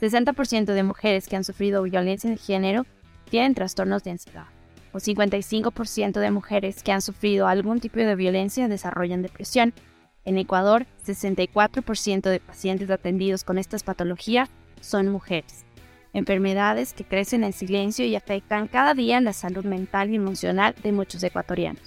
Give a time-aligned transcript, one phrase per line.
[0.00, 2.86] 60% de mujeres que han sufrido violencia de género
[3.30, 4.46] tienen trastornos de ansiedad.
[4.92, 9.74] O 55% de mujeres que han sufrido algún tipo de violencia desarrollan depresión.
[10.24, 14.48] En Ecuador, 64% de pacientes atendidos con estas patologías
[14.80, 15.64] son mujeres.
[16.14, 20.92] Enfermedades que crecen en silencio y afectan cada día la salud mental y emocional de
[20.92, 21.82] muchos ecuatorianos.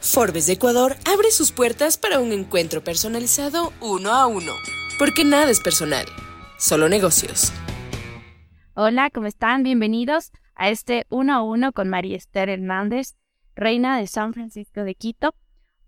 [0.00, 4.52] Forbes de Ecuador abre sus puertas para un encuentro personalizado uno a uno,
[4.98, 6.06] porque nada es personal,
[6.62, 7.52] solo negocios.
[8.74, 9.64] Hola, ¿cómo están?
[9.64, 13.16] Bienvenidos a este uno a uno con María Esther Hernández,
[13.56, 15.34] reina de San Francisco de Quito.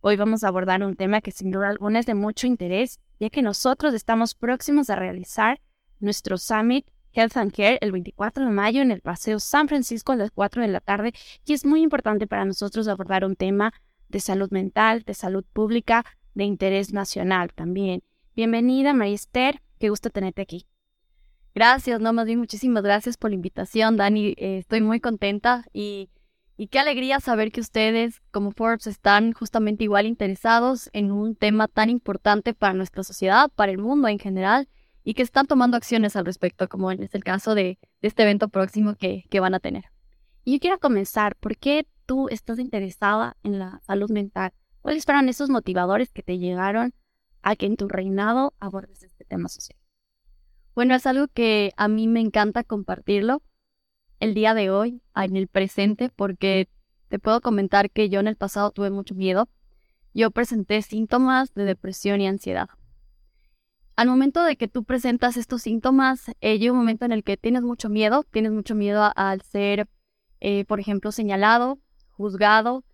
[0.01, 3.30] Hoy vamos a abordar un tema que sin duda alguna es de mucho interés, ya
[3.30, 5.60] que nosotros estamos próximos a realizar
[6.01, 10.16] nuestro Summit Health and Care el 24 de mayo en el Paseo San Francisco a
[10.16, 11.12] las 4 de la tarde
[11.46, 13.73] y es muy importante para nosotros abordar un tema
[14.09, 16.04] de salud mental, de salud pública,
[16.34, 18.02] de interés nacional también.
[18.34, 20.66] Bienvenida, María Esther, qué gusto tenerte aquí.
[21.55, 24.29] Gracias, no, más bien muchísimas gracias por la invitación, Dani.
[24.38, 26.09] Eh, estoy muy contenta y,
[26.57, 31.68] y qué alegría saber que ustedes, como Forbes, están justamente igual interesados en un tema
[31.68, 34.71] tan importante para nuestra sociedad, para el mundo en general,
[35.02, 38.23] y que están tomando acciones al respecto, como en este el caso de, de este
[38.23, 39.85] evento próximo que, que van a tener.
[40.45, 44.55] Y yo quiero comenzar, ¿por qué tú estás interesada en la salud mental?
[44.80, 46.95] ¿Cuáles fueron esos motivadores que te llegaron
[47.45, 49.78] a que en tu reinado abordes este tema social?
[50.74, 53.42] Bueno, es algo que a mí me encanta compartirlo
[54.18, 56.68] el día de hoy, en el presente, porque
[57.09, 59.48] te puedo comentar que yo en el pasado tuve mucho miedo.
[60.15, 62.68] Yo presenté síntomas de depresión y ansiedad.
[63.96, 67.37] Al momento de que tú presentas estos síntomas, eh, llega un momento en el que
[67.37, 69.88] tienes mucho miedo, tienes mucho miedo al ser,
[70.41, 71.78] eh, por ejemplo, señalado,
[72.10, 72.84] juzgado,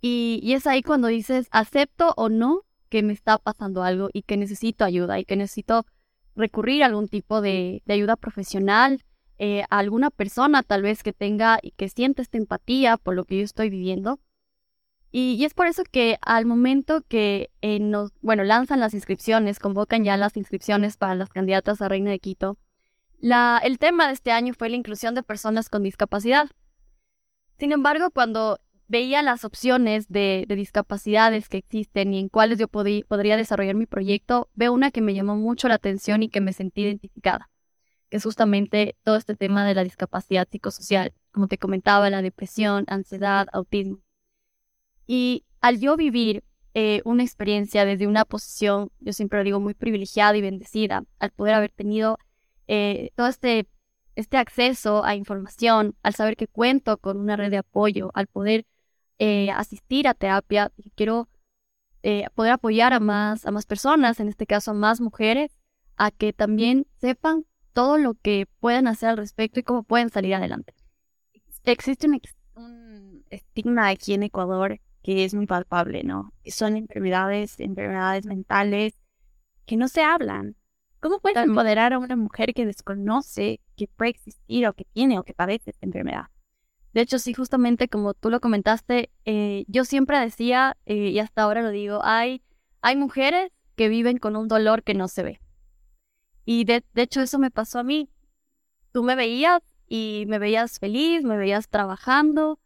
[0.00, 4.22] y, y es ahí cuando dices, acepto o no que me está pasando algo y
[4.22, 5.86] que necesito ayuda y que necesito
[6.34, 9.04] recurrir a algún tipo de, ayuda profesional,
[9.38, 13.24] eh, a alguna persona tal vez que tenga y que sienta esta empatía por lo
[13.24, 14.18] que yo estoy viviendo.
[15.10, 20.04] Y, es por eso que al momento que eh, nos, bueno, lanzan las inscripciones, convocan
[20.04, 22.58] ya las inscripciones para las candidatas a Reina de Quito,
[23.20, 26.50] la, el tema de este año fue la inclusión de personas con discapacidad.
[27.58, 33.36] Sin embargo, cuando veía las opciones de, discapacidades que existen y en cuáles yo podría
[33.36, 36.82] desarrollar mi proyecto, veo una que me llamó mucho la atención y que me sentí
[36.82, 37.50] identificada,
[38.08, 42.84] que es justamente todo este tema de la discapacidad psicosocial, como te comentaba, la depresión,
[42.88, 44.00] ansiedad, autismo.
[45.06, 46.42] Y al yo vivir
[46.74, 51.30] eh, una experiencia desde una posición, yo siempre lo digo, muy privilegiada y bendecida, al
[51.30, 52.18] poder haber tenido
[52.68, 53.68] eh, todo este,
[54.16, 58.64] este acceso a información, al saber que cuento con una red de apoyo, al poder
[59.18, 61.28] eh, asistir a terapia, quiero
[62.02, 65.58] eh, poder apoyar a más, a más personas, en este caso a más mujeres,
[65.96, 70.34] a que también sepan todo lo que pueden hacer al respecto y cómo pueden salir
[70.34, 70.74] adelante.
[71.64, 72.20] Existe un,
[72.54, 76.32] un estigma aquí en Ecuador que es muy palpable, ¿no?
[76.46, 78.94] Son enfermedades, enfermedades mentales
[79.66, 80.56] que no se hablan.
[81.00, 85.22] ¿Cómo puedes empoderar a una mujer que desconoce que puede existir o que tiene o
[85.22, 86.26] que padece esta enfermedad?
[86.92, 91.42] De hecho, sí, justamente como tú lo comentaste, eh, yo siempre decía, eh, y hasta
[91.42, 92.42] ahora lo digo, hay,
[92.80, 95.40] hay mujeres que viven con un dolor que no se ve.
[96.44, 98.08] Y de, hecho eso me pasó a mí.
[98.92, 102.58] Tú me veías y me veías feliz, me veías trabajando,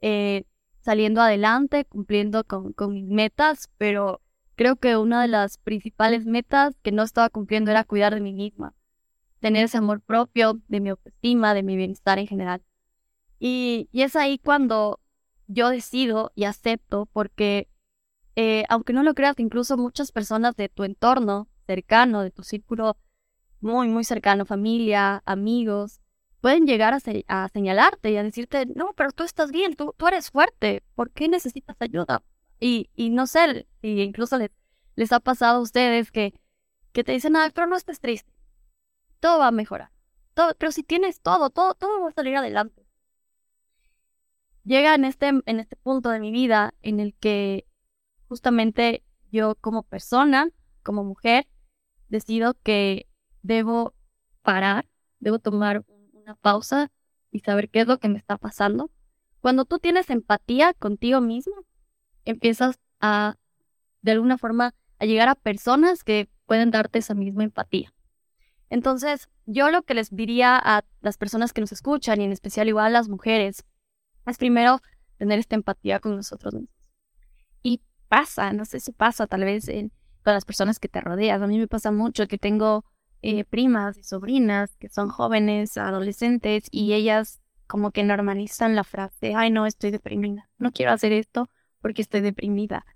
[0.00, 0.44] eh,
[0.80, 4.20] saliendo adelante, cumpliendo con, con mis metas, pero
[4.56, 8.32] creo que una de las principales metas que no estaba cumpliendo era cuidar de mí
[8.32, 8.74] misma,
[9.38, 12.62] tener ese amor propio, de mi autoestima, de mi bienestar en general.
[13.38, 15.00] Y, es ahí cuando
[15.46, 17.68] yo decido y acepto, porque
[18.36, 22.96] eh, aunque no lo creas, incluso muchas personas de tu entorno cercano, de tu círculo
[23.60, 26.00] muy, muy cercano, familia, amigos,
[26.40, 30.30] pueden llegar a, señalarte y a decirte, no, pero tú estás bien, tú, tú eres
[30.30, 32.22] fuerte, ¿por qué necesitas ayuda?
[32.60, 34.50] Y, y no sé, y incluso les,
[34.94, 36.34] les ha pasado a ustedes que,
[36.92, 38.32] que te dicen, ay, pero no estés triste,
[39.20, 39.90] todo va a mejorar,
[40.34, 42.87] todo, pero si tienes todo, todo, todo va a salir adelante
[44.68, 47.66] llega en este, en este punto de mi vida en el que
[48.28, 50.50] justamente yo como persona,
[50.82, 51.48] como mujer,
[52.08, 53.08] decido que
[53.42, 53.94] debo
[54.42, 54.86] parar,
[55.20, 56.92] debo tomar una pausa
[57.30, 58.90] y saber qué es lo que me está pasando.
[59.40, 61.54] Cuando tú tienes empatía contigo mismo,
[62.24, 63.36] empiezas a,
[64.02, 67.94] de alguna forma, a llegar a personas que pueden darte esa misma empatía.
[68.68, 72.68] Entonces, yo lo que les diría a las personas que nos escuchan y en especial
[72.68, 73.64] igual a las mujeres
[74.30, 74.80] es primero
[75.16, 76.72] tener esta empatía con nosotros mismos.
[77.62, 79.66] Y pasa, no sé si pasa tal vez
[80.22, 81.42] con las personas que te rodean.
[81.42, 82.84] A mí me pasa mucho que tengo
[83.22, 89.34] eh, primas y sobrinas que son jóvenes, adolescentes, y ellas como que normalizan la frase,
[89.36, 92.86] ay no, estoy deprimida, no quiero hacer esto porque estoy deprimida.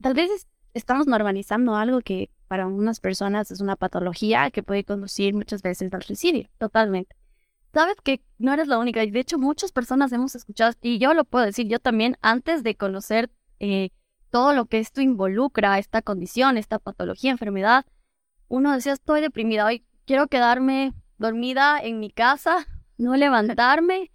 [0.00, 5.34] Tal vez estamos normalizando algo que para unas personas es una patología que puede conducir
[5.34, 7.14] muchas veces al suicidio, totalmente.
[7.72, 11.14] Sabes que no eres la única, y de hecho muchas personas hemos escuchado, y yo
[11.14, 13.30] lo puedo decir, yo también, antes de conocer
[13.60, 13.90] eh,
[14.30, 17.86] todo lo que esto involucra, esta condición, esta patología, enfermedad,
[18.48, 22.66] uno decía, estoy deprimida, hoy quiero quedarme dormida en mi casa,
[22.98, 24.10] no levantarme,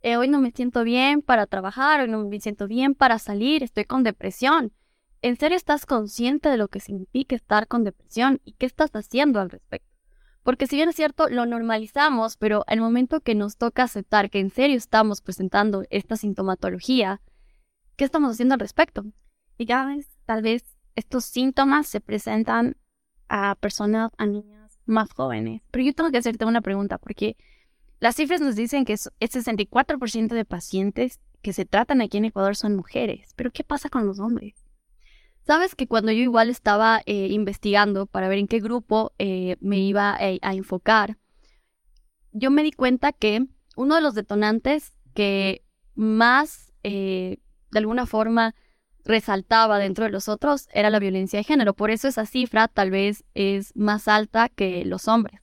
[0.00, 3.62] eh, hoy no me siento bien para trabajar, hoy no me siento bien para salir,
[3.62, 4.72] estoy con depresión.
[5.20, 9.38] ¿En serio estás consciente de lo que significa estar con depresión y qué estás haciendo
[9.38, 9.91] al respecto?
[10.42, 14.40] Porque si bien es cierto, lo normalizamos, pero el momento que nos toca aceptar que
[14.40, 17.20] en serio estamos presentando esta sintomatología,
[17.96, 19.04] ¿qué estamos haciendo al respecto?
[19.56, 20.64] Y ya ves, tal vez
[20.96, 22.76] estos síntomas se presentan
[23.28, 25.62] a personas, a niñas más jóvenes.
[25.70, 27.36] Pero yo tengo que hacerte una pregunta, porque
[28.00, 32.56] las cifras nos dicen que el 64% de pacientes que se tratan aquí en Ecuador
[32.56, 33.32] son mujeres.
[33.36, 34.61] Pero ¿qué pasa con los hombres?
[35.44, 39.78] Sabes que cuando yo igual estaba eh, investigando para ver en qué grupo eh, me
[39.78, 41.18] iba a, a, enfocar,
[42.30, 43.46] yo me di cuenta que
[43.76, 47.38] uno de los detonantes que más, eh,
[47.72, 48.54] de alguna forma,
[49.04, 51.74] resaltaba dentro de los otros era la violencia de género.
[51.74, 55.40] Por eso esa cifra tal vez es más alta que los hombres.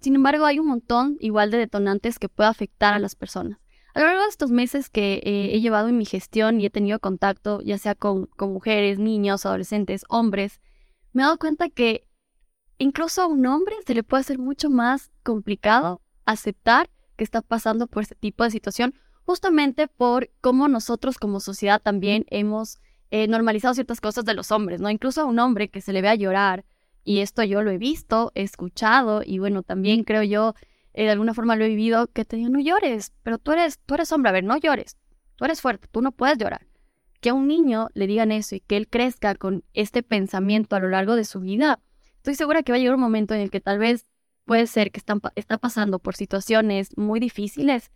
[0.00, 3.58] sin embargo, hay un montón igual de detonantes que puede afectar a las personas.
[3.98, 6.70] A lo largo de estos meses que eh, he llevado en mi gestión y he
[6.70, 10.60] tenido contacto ya sea con, mujeres, niños, adolescentes, hombres,
[11.12, 12.06] me he dado cuenta que
[12.78, 17.88] incluso a un hombre se le puede hacer mucho más complicado aceptar que está pasando
[17.88, 22.78] por este tipo de situación, justamente por cómo nosotros como sociedad también hemos
[23.10, 24.90] eh, normalizado ciertas cosas de los hombres, ¿no?
[24.90, 26.64] Incluso a un hombre que se le ve a llorar,
[27.02, 30.54] y esto yo lo he visto, he escuchado, y bueno, también creo yo
[30.98, 33.78] eh, de alguna forma lo he vivido, que te digo, no llores, pero tú eres,
[33.86, 34.96] tú eres hombre, a ver, no llores,
[35.36, 36.66] tú eres fuerte, tú no puedes llorar.
[37.20, 40.80] Que a un niño le digan eso y que él crezca con este pensamiento a
[40.80, 41.78] lo largo de su vida,
[42.16, 44.06] estoy segura que va a llegar un momento en el que tal vez
[44.44, 47.92] puede ser que está, está pasando por situaciones muy difíciles,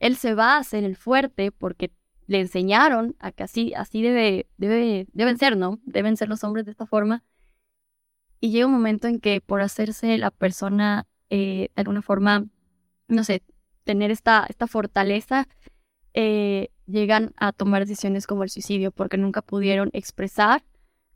[0.00, 1.92] él se va a hacer el fuerte porque
[2.26, 5.78] le enseñaron a que así, así debe, debe, deben ser, ¿no?
[5.84, 7.22] Deben ser los hombres de esta forma.
[8.40, 12.46] Y llega un momento en que por hacerse la persona eh, de alguna forma,
[13.08, 13.42] no sé,
[13.84, 15.48] tener esta, esta fortaleza,
[16.12, 20.64] eh, llegan a tomar decisiones como el suicidio porque nunca pudieron expresar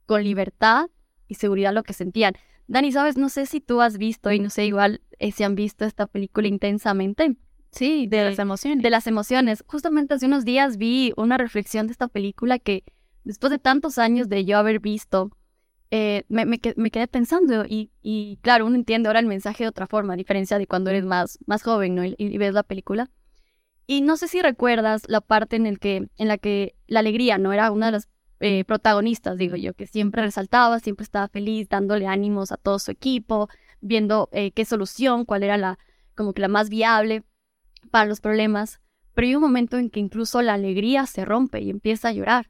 [0.06, 0.88] con libertad
[1.28, 2.34] y seguridad lo que sentían.
[2.66, 5.54] Dani, sabes, no sé si tú has visto y no sé igual eh, si han
[5.54, 7.36] visto esta película intensamente.
[7.72, 8.82] Sí, de, de las emociones.
[8.82, 9.64] De las emociones.
[9.66, 12.84] Justamente hace unos días vi una reflexión de esta película que
[13.24, 15.30] después de tantos años de yo haber visto
[15.96, 20.14] eh, me, quedé pensando y, y, claro, uno entiende ahora el mensaje de otra forma,
[20.14, 22.04] a diferencia de cuando eres más, más joven ¿no?
[22.04, 23.12] y, ves la película.
[23.86, 27.38] Y no sé si recuerdas la parte en, el que, en la que la alegría
[27.38, 28.08] no era una de las
[28.40, 32.90] eh, protagonistas, digo yo, que siempre resaltaba, siempre estaba feliz, dándole ánimos a todo su
[32.90, 33.48] equipo,
[33.80, 35.78] viendo eh, qué solución, cuál era la,
[36.16, 37.22] como que la más viable
[37.92, 38.80] para los problemas.
[39.14, 42.48] Pero hay un momento en que incluso la alegría se rompe y empieza a llorar.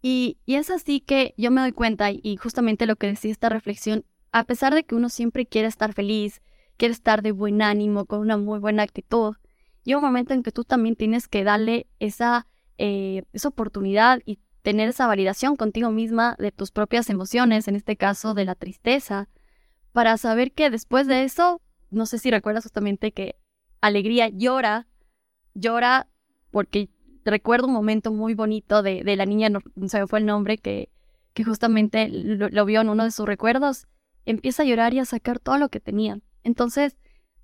[0.00, 4.04] Y, es así que yo me doy cuenta, y justamente lo que decía esta reflexión,
[4.32, 6.40] a pesar de que uno siempre quiere estar feliz,
[6.76, 9.36] quiere estar de buen ánimo, con una muy buena actitud,
[9.82, 12.46] llega un momento en que tú también tienes que darle esa,
[12.76, 17.96] eh, esa oportunidad y tener esa validación contigo misma de tus propias emociones, en este
[17.96, 19.28] caso de la tristeza,
[19.92, 23.36] para saber que después de eso, no sé si recuerdas justamente que
[23.80, 24.86] alegría llora,
[25.54, 26.08] llora
[26.50, 26.90] porque
[27.30, 30.90] recuerdo un momento muy bonito de, la niña, no, se me fue el nombre, que,
[31.34, 33.86] que justamente lo, vio en uno de sus recuerdos,
[34.24, 36.20] empieza a llorar y a sacar todo lo que tenía.
[36.44, 36.96] Entonces,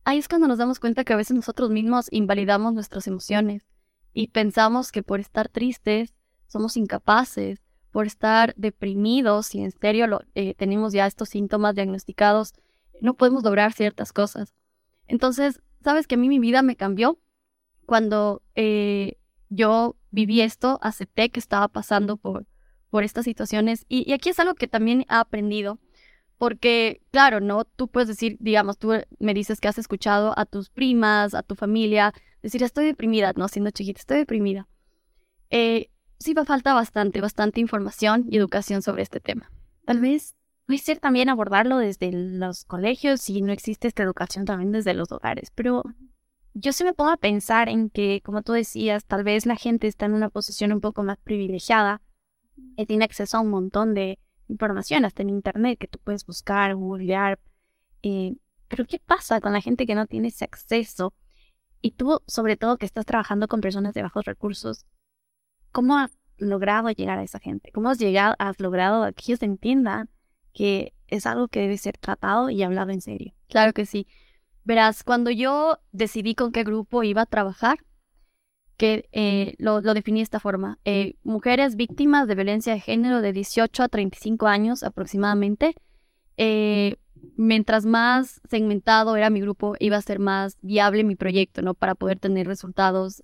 [0.05, 3.67] ahí es cuando nos damos cuenta que a veces nosotros mismos invalidamos nuestras emociones
[4.13, 6.15] y pensamos que por estar tristes
[6.47, 12.55] somos incapaces, por estar deprimidos y en serio lo, eh, tenemos ya estos síntomas diagnosticados,
[13.01, 14.55] no podemos lograr ciertas cosas.
[15.07, 17.19] Entonces, sabes que a mí mi vida me cambió
[17.87, 19.19] cuando eh,
[19.55, 22.47] yo viví esto, acepté que estaba pasando por,
[22.91, 25.79] por estas situaciones y, aquí es algo que también he aprendido,
[26.39, 27.65] porque claro, ¿no?
[27.65, 31.55] Tú puedes decir, digamos, tú me dices que has escuchado a tus primas, a tu
[31.55, 33.49] familia, decir, estoy deprimida, ¿no?
[33.49, 34.69] Siendo chiquita, estoy deprimida.
[35.51, 39.51] Eh, sí me falta bastante, bastante información y educación sobre este tema.
[39.85, 44.73] Tal vez puede ser también abordarlo desde los colegios si no existe esta educación también
[44.73, 45.83] desde los hogares, pero
[46.55, 49.89] yo sí me pongo a pensar en que, como tú decías, tal vez la gente
[49.89, 52.01] está en una posición un poco más privilegiada
[52.77, 54.19] y tiene acceso a un montón de
[54.49, 57.41] información, hasta en internet, que tú puedes buscar, googlear,
[58.03, 58.37] eh,
[58.69, 61.13] pero ¿qué pasa con la gente que no tiene ese acceso?
[61.81, 64.87] Y tú, sobre todo que estás trabajando con personas de bajos recursos,
[65.73, 67.73] ¿cómo has logrado llegar a esa gente?
[67.73, 70.09] ¿Cómo has, llegado, has logrado que ellos entiendan
[70.53, 73.35] que es algo que debe ser tratado y hablado en serio?
[73.49, 74.07] Claro que sí.
[74.65, 77.79] Verás, cuando yo decidí con qué grupo iba a trabajar,
[78.77, 80.79] que eh, lo, definí de esta forma.
[80.85, 85.75] Eh, mujeres víctimas de violencia de género de 18 a 35 años aproximadamente.
[86.37, 86.97] Eh,
[87.37, 91.75] mientras más segmentado era mi grupo, iba a ser más viable mi proyecto, ¿no?
[91.75, 93.23] Para poder tener resultados.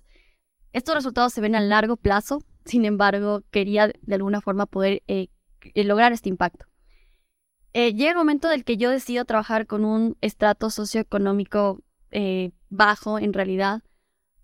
[0.73, 5.01] Estos resultados se ven a largo plazo, sin embargo, quería de alguna forma poder
[5.75, 6.70] lograr este impacto.
[7.73, 11.81] Llega el momento del que yo decido trabajar con un estrato socioeconómico
[12.69, 13.81] bajo, en realidad,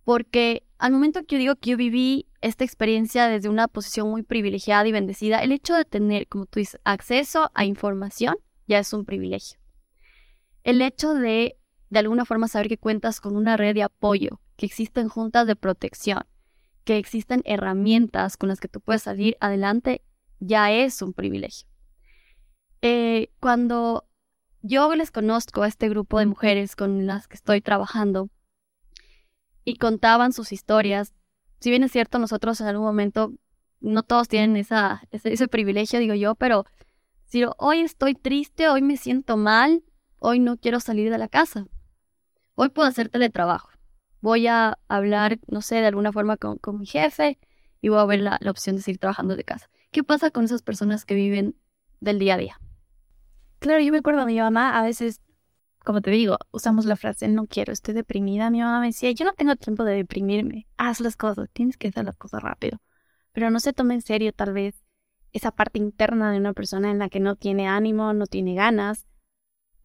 [0.03, 4.24] porque al momento que yo digo que yo viví esta experiencia desde una posición muy
[4.24, 8.36] privilegiada y bendecida, el hecho de tener, como tú dices, acceso a información
[8.67, 9.60] ya es un privilegio.
[10.63, 11.57] El hecho de,
[11.89, 15.55] de alguna forma, saber que cuentas con una red de apoyo, que existen juntas de
[15.55, 16.25] protección,
[16.84, 20.03] que existen herramientas con las que tú puedes salir adelante,
[20.39, 21.67] ya es un privilegio.
[22.81, 24.07] Eh, cuando
[24.62, 28.29] yo les conozco a este grupo de mujeres con las que estoy trabajando,
[29.67, 31.13] y contaban sus historias.
[31.60, 33.34] Si bien es cierto, nosotros en algún momento,
[33.81, 36.63] no todos tienen esa, ese, privilegio, digo yo, pero
[37.25, 39.84] si hoy estoy triste, hoy me siento mal,
[40.19, 41.67] hoy no quiero salir de la casa,
[42.55, 43.67] hoy puedo hacer teletrabajo.
[44.22, 47.38] Voy a hablar, no sé, de alguna forma con, mi jefe
[47.81, 49.69] y voy a ver la, la opción de seguir trabajando de casa.
[49.91, 51.57] ¿Qué pasa con esas personas que viven
[52.00, 52.62] del día a día?
[53.59, 55.21] Claro, yo me acuerdo, mi mamá a veces
[55.87, 58.49] como te digo, usamos la frase no quiero, estoy deprimida.
[58.49, 60.67] Mi mamá me decía, yo no tengo tiempo de deprimirme.
[60.75, 62.81] Haz las cosas, tienes que hacer las cosas rápido.
[63.31, 64.83] Pero no se tome en serio tal vez
[65.31, 69.07] esa parte interna de una persona en la que no tiene ánimo, no tiene ganas.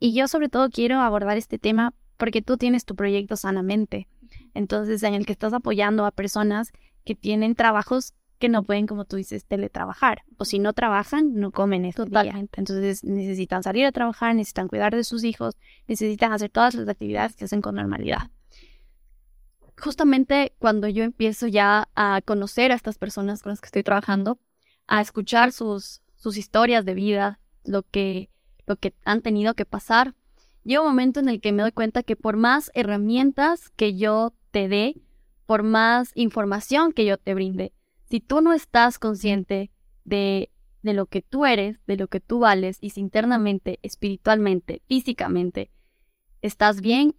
[0.01, 4.09] Y yo sobre todo quiero abordar este tema porque tú tienes tu proyecto sanamente.
[4.55, 6.73] Entonces, en el que estás apoyando a personas
[7.05, 8.13] que tienen trabajos
[8.43, 10.25] que no pueden, como tú dices, teletrabajar.
[10.37, 12.59] O si no trabajan, no comen ese Totalmente.
[12.59, 15.57] Entonces necesitan salir a trabajar, necesitan cuidar de sus hijos,
[15.87, 18.33] necesitan hacer todas las actividades que hacen con normalidad.
[19.81, 24.41] Justamente cuando yo empiezo ya a conocer a estas personas con las que estoy trabajando,
[24.89, 28.29] a escuchar sus, sus historias de vida, lo que,
[28.67, 30.17] lo que han tenido que pasar,
[30.65, 34.33] llega un momento en el que me doy cuenta que por más herramientas que yo
[34.51, 35.01] te dé,
[35.47, 37.73] por más información que yo te brinde,
[38.13, 39.71] si tú no estás consciente
[40.05, 40.53] de,
[40.83, 45.71] de lo que tú eres, de lo que tú vales, y si internamente, espiritualmente, físicamente,
[46.43, 47.17] estás bien,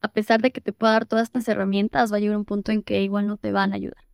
[0.00, 2.72] a pesar de que te pueda dar todas estas herramientas, va a llegar un punto
[2.72, 4.08] en que igual no te van a ayudar.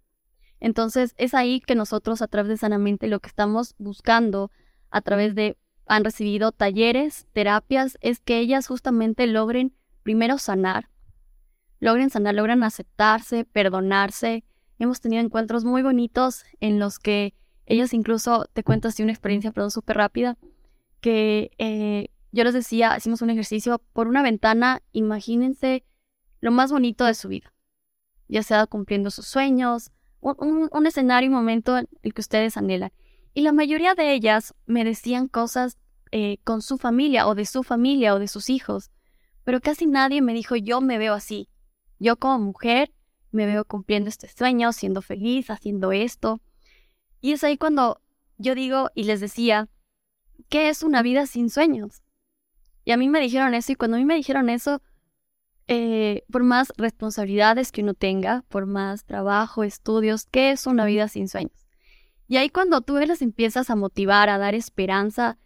[0.59, 4.51] Entonces es ahí que nosotros a través de Sanamente lo que estamos buscando
[4.91, 10.91] a través de han recibido talleres, terapias, es que ellas justamente logren primero sanar,
[11.79, 14.45] logren sanar, logran aceptarse, perdonarse,
[14.81, 17.35] hemos tenido encuentros muy bonitos en los que
[17.67, 20.37] ellos incluso, te cuento así una experiencia, perdón, súper rápida,
[21.01, 25.85] que eh, yo les decía, hicimos un ejercicio por una ventana, imagínense
[26.41, 27.53] lo más bonito de su vida,
[28.27, 32.93] ya sea cumpliendo sus sueños, un, escenario y momento en el que ustedes anhelan.
[33.35, 35.79] Y la mayoría de ellas me decían cosas
[36.11, 38.91] eh, con su familia o de su familia o de sus hijos,
[39.45, 41.49] pero casi nadie me dijo yo me veo así.
[41.99, 42.93] Yo como mujer
[43.33, 46.41] me veo cumpliendo este sueño, siendo feliz, haciendo esto.
[47.21, 48.01] Y es ahí cuando
[48.39, 49.69] yo digo y les decía,
[50.49, 52.03] ¿qué es una vida sin sueños?
[52.85, 54.83] Y a mí me dijeron eso y cuando a mí me dijeron eso,
[55.69, 61.07] eh, por más responsabilidades que uno tenga, por más trabajo, estudios, ¿qué es una vida
[61.09, 61.69] sin sueños?
[62.27, 65.39] Y ahí cuando tú les empiezas a motivar, a dar esperanza,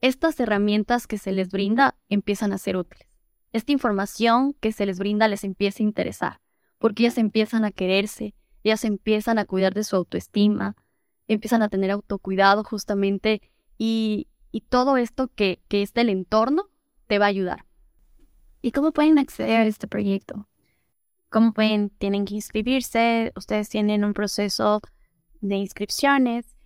[0.00, 3.06] estas herramientas que se les brinda empiezan a ser útiles.
[3.52, 6.40] Esta información que se les brinda les empieza a interesar
[6.80, 8.34] porque ellas empiezan a quererse,
[8.64, 10.74] ellas empiezan a cuidar de su autoestima,
[11.28, 13.42] empiezan a tener autocuidado justamente
[13.78, 14.26] y,
[14.68, 16.64] todo esto que, que es del entorno
[17.06, 17.66] te va a ayudar.
[18.62, 20.48] ¿Y cómo pueden acceder a este proyecto?
[21.28, 21.90] ¿Cómo pueden?
[21.90, 24.80] Tienen que inscribirse, ustedes tienen un proceso
[25.40, 26.56] de inscripciones.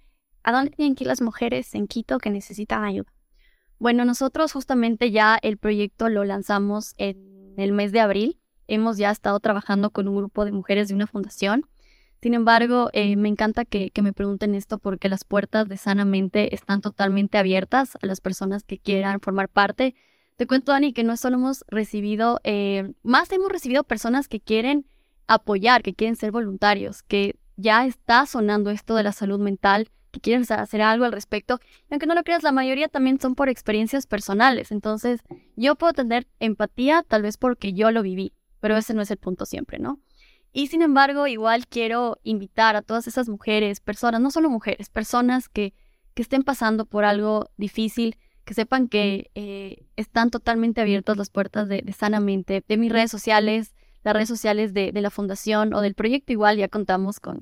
[0.43, 3.13] ¿A dónde tienen que ir las mujeres en Quito que necesitan ayuda?
[3.79, 9.11] Bueno, nosotros justamente ya el proyecto lo lanzamos en el mes de abril hemos ya
[9.11, 11.67] estado trabajando con un grupo de mujeres de una fundación.
[12.25, 16.81] Sin embargo, eh, me encanta que, me pregunten esto porque las puertas de Sanamente están
[16.81, 19.95] totalmente abiertas a las personas que quieran formar parte.
[20.37, 24.87] Te cuento, Dani, que no solo hemos recibido, eh, más hemos recibido personas que quieren
[25.27, 30.21] apoyar, que quieren ser voluntarios, que ya está sonando esto de la salud mental, que
[30.21, 31.61] quieres hacer algo al respecto.
[31.91, 34.71] Y aunque no lo creas, la mayoría también son por experiencias personales.
[34.71, 35.21] Entonces,
[35.57, 38.33] yo puedo tener empatía tal vez porque yo lo viví,
[38.65, 40.01] pero ese no es el punto siempre, ¿no?
[40.51, 45.51] Y sin embargo, igual quiero invitar a todas esas mujeres, personas, no solo mujeres, personas
[45.51, 45.75] que,
[46.15, 48.17] que estén pasando por algo difícil,
[48.47, 53.75] que sepan que eh, están totalmente abiertas las puertas de, Sanamente, de mis redes sociales,
[54.03, 57.41] las redes sociales de, la fundación o del proyecto igual, ya contamos con,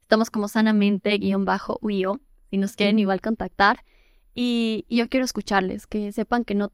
[0.00, 3.84] estamos como sanamente guion bajo UIO, si nos quieren igual contactar.
[4.34, 6.72] Y yo quiero escucharles, que sepan que no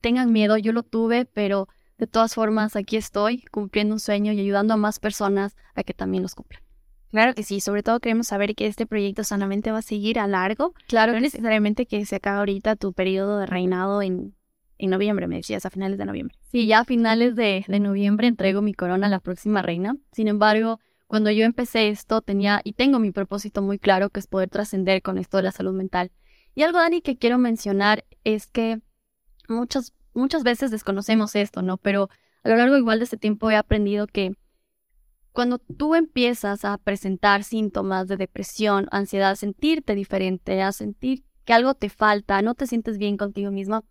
[0.00, 1.68] tengan miedo, yo lo tuve, pero
[1.98, 5.94] de todas formas aquí estoy cumpliendo un sueño y ayudando a más personas a que
[5.94, 6.62] también los cumplan.
[7.10, 10.26] Claro que sí, sobre todo queremos saber que este proyecto sanamente va a seguir a
[10.26, 10.72] largo.
[10.88, 11.12] Claro.
[11.12, 14.34] No necesariamente que se acabe ahorita tu periodo de reinado en,
[14.78, 16.36] en noviembre, me decías, a finales de noviembre.
[16.50, 19.96] Sí, ya a finales de, de noviembre entrego mi corona a la próxima reina.
[20.12, 24.26] Sin embargo, cuando yo empecé esto tenía y tengo mi propósito muy claro que es
[24.26, 26.10] poder trascender con esto de la salud mental.
[26.54, 28.80] Y algo, Dani, que quiero mencionar es que
[29.48, 31.76] muchas, muchas veces desconocemos esto, ¿no?
[31.76, 32.08] Pero
[32.42, 34.32] a lo largo igual de este tiempo he aprendido que
[35.32, 41.54] cuando tú empiezas a presentar síntomas de depresión, ansiedad, a sentirte diferente, a sentir que
[41.54, 43.84] algo te falta, no te sientes bien contigo mismo,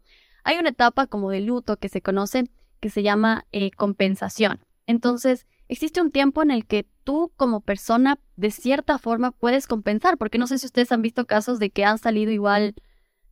[0.43, 2.49] hay una etapa como de luto que se conoce
[2.79, 4.59] que se llama eh, compensación.
[4.87, 10.17] Entonces, existe un tiempo en el que tú como persona de cierta forma puedes compensar,
[10.17, 12.75] porque no sé si ustedes han visto casos de que han salido igual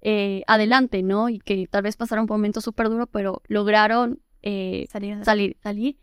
[0.01, 1.29] eh, adelante, ¿no?
[1.29, 5.97] Y que tal vez pasaron un momento súper duro, pero lograron eh, salir, salir, salir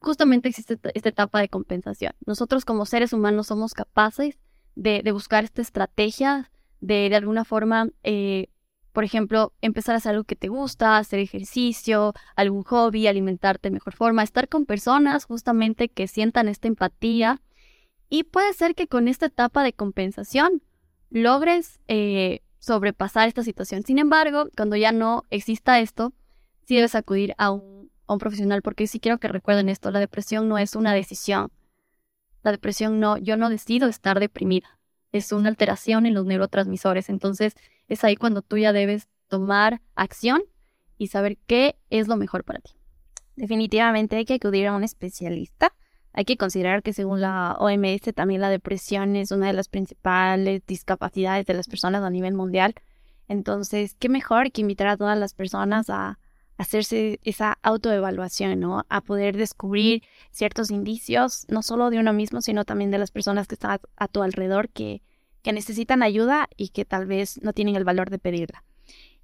[0.00, 2.12] justamente existe esta etapa de compensación.
[2.24, 4.38] Nosotros como seres humanos somos capaces
[4.74, 8.48] de, buscar esta estrategia de de alguna forma, eh,
[8.92, 13.74] por ejemplo, empezar a hacer algo que te gusta, hacer ejercicio, algún hobby, alimentarte de
[13.74, 17.40] mejor forma, estar con personas justamente que sientan esta empatía.
[18.08, 20.62] Y puede ser que con esta etapa de compensación
[21.10, 23.82] logres eh, sobrepasar esta situación.
[23.82, 26.12] Sin embargo, cuando ya no exista esto,
[26.66, 30.58] sí debes acudir a un profesional, porque sí quiero que recuerden esto, la depresión no
[30.58, 31.50] es una decisión.
[32.42, 34.78] La depresión no, yo no decido estar deprimida.
[35.12, 37.08] Es una alteración en los neurotransmisores.
[37.08, 37.54] Entonces
[37.88, 40.42] es ahí cuando tú ya debes tomar acción
[40.96, 42.72] y saber qué es lo mejor para ti.
[43.34, 45.74] Definitivamente hay que acudir a un especialista.
[46.12, 50.62] Hay que considerar que según la OMS también la depresión es una de las principales
[50.66, 52.74] discapacidades de las personas a nivel mundial.
[53.28, 56.18] Entonces, qué mejor que invitar a todas las personas a,
[56.58, 58.84] hacerse esa autoevaluación, ¿no?
[58.88, 63.46] A poder descubrir ciertos indicios, no solo de uno mismo, sino también de las personas
[63.46, 65.00] que están a, tu alrededor que,
[65.42, 68.64] que necesitan ayuda y que tal vez no tienen el valor de pedirla.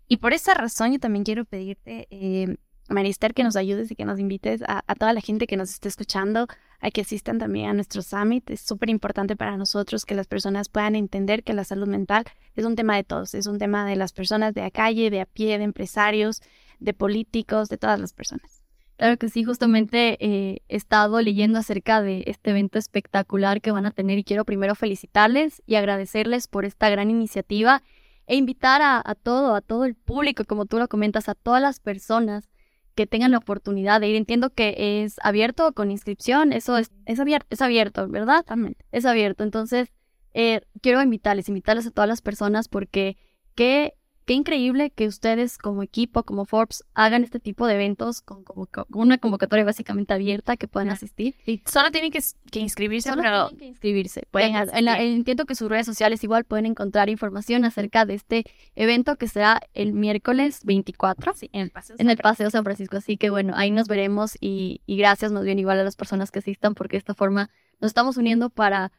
[0.06, 2.56] Y por esa razón yo también quiero pedirte, eh,
[2.88, 5.70] Marister, que nos ayudes y que nos invites a, a, toda la gente que nos
[5.70, 6.46] esté escuchando
[6.84, 8.48] a que asistan también a nuestro summit.
[8.50, 12.24] Es súper importante para nosotros que las personas puedan entender que la salud mental
[12.56, 15.22] es un tema de todos, es un tema de las personas de a calle, de
[15.22, 16.42] a pie, de empresarios,
[16.80, 18.62] de políticos, de todas las personas.
[18.98, 23.86] Claro que sí, justamente eh, he estado leyendo acerca de este evento espectacular que van
[23.86, 27.82] a tener y quiero primero felicitarles y agradecerles por esta gran iniciativa
[28.26, 31.80] e invitar a, todo, a todo el público, como tú lo comentas, a todas las
[31.80, 32.50] personas
[32.94, 34.16] que tengan la oportunidad de ir.
[34.16, 38.44] Entiendo que es abierto con inscripción, eso es, es abierto, es abierto, ¿verdad?
[38.44, 38.76] También.
[38.92, 39.44] Es abierto.
[39.44, 39.90] Entonces,
[40.32, 43.16] eh, quiero invitarles, invitarles a todas las personas porque
[43.54, 48.44] qué Qué increíble que ustedes como equipo, como Forbes, hagan este tipo de eventos con,
[48.90, 51.34] una convocatoria básicamente abierta que puedan asistir.
[51.44, 52.20] Y solo tienen que,
[52.58, 53.48] inscribirse, solo pero...
[53.48, 54.22] tienen que inscribirse.
[54.30, 58.44] Pueden, entiendo que sus redes sociales igual pueden encontrar información acerca de este
[58.76, 62.96] evento que será el miércoles 24 en el Paseo, en el Paseo San Francisco.
[62.96, 66.30] Así que bueno, ahí nos veremos y, y gracias más bien igual a las personas
[66.30, 68.90] que asistan porque de esta forma nos estamos uniendo para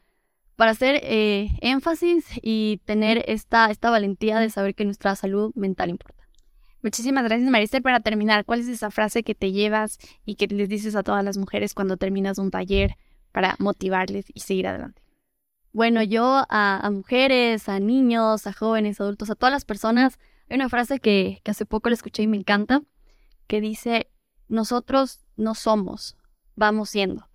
[0.56, 5.90] para hacer eh, énfasis y tener esta, esta valentía de saber que nuestra salud mental
[5.90, 6.26] importa.
[6.82, 7.82] Muchísimas gracias, Maristel.
[7.82, 11.24] Para terminar, ¿cuál es esa frase que te llevas y que les dices a todas
[11.24, 12.96] las mujeres cuando terminas un taller
[13.32, 15.02] para motivarles y seguir adelante?
[15.72, 20.70] Bueno, yo a, mujeres, a niños, a jóvenes, adultos, a todas las personas, hay una
[20.70, 22.82] frase que, que hace poco la escuché y me encanta,
[23.46, 24.08] que dice,
[24.48, 26.16] nosotros no somos,
[26.54, 27.28] vamos siendo.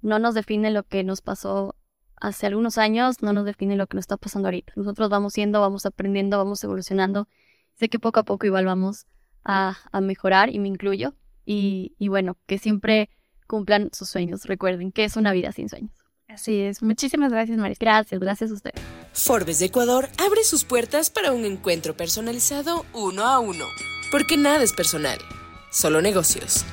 [0.00, 1.76] No nos define lo que nos pasó
[2.20, 4.72] hace algunos años no nos define lo que nos está pasando ahorita.
[4.76, 7.28] Nosotros vamos siendo, vamos aprendiendo, vamos evolucionando.
[7.74, 9.06] Sé que poco a poco igual vamos
[9.44, 11.14] a, mejorar y me incluyo.
[11.44, 13.10] Y, y, bueno, que siempre
[13.46, 14.44] cumplan sus sueños.
[14.44, 15.92] Recuerden que es una vida sin sueños.
[16.28, 16.82] Así es.
[16.82, 17.76] Muchísimas gracias, María.
[17.78, 18.70] Gracias, gracias a usted.
[19.12, 23.64] Forbes de Ecuador abre sus puertas para un encuentro personalizado uno a uno.
[24.10, 25.18] Porque nada es personal,
[25.70, 26.64] solo negocios.